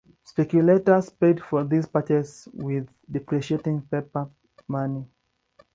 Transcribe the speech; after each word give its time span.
Speculators 0.23 1.11
paid 1.11 1.43
for 1.43 1.63
these 1.63 1.85
purchases 1.85 2.47
with 2.55 2.89
depreciating 3.07 3.83
paper 3.83 4.27
money. 4.67 5.05